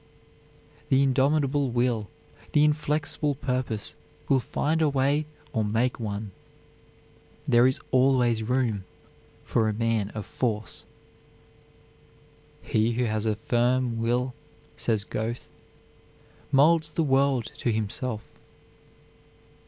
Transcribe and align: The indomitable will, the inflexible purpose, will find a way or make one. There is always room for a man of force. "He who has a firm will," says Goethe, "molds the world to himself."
The 0.89 1.03
indomitable 1.03 1.69
will, 1.69 2.09
the 2.53 2.63
inflexible 2.63 3.35
purpose, 3.35 3.93
will 4.27 4.39
find 4.39 4.81
a 4.81 4.89
way 4.89 5.27
or 5.53 5.63
make 5.63 5.99
one. 5.99 6.31
There 7.47 7.67
is 7.67 7.79
always 7.91 8.41
room 8.41 8.85
for 9.45 9.69
a 9.69 9.73
man 9.75 10.09
of 10.15 10.25
force. 10.25 10.85
"He 12.63 12.93
who 12.93 13.03
has 13.05 13.27
a 13.27 13.35
firm 13.35 14.01
will," 14.01 14.33
says 14.75 15.03
Goethe, 15.03 15.47
"molds 16.51 16.89
the 16.89 17.03
world 17.03 17.51
to 17.59 17.71
himself." 17.71 18.25